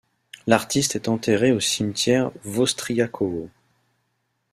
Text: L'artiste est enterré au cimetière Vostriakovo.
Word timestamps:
L'artiste 0.47 0.95
est 0.95 1.07
enterré 1.09 1.51
au 1.51 1.59
cimetière 1.59 2.31
Vostriakovo. 2.43 3.51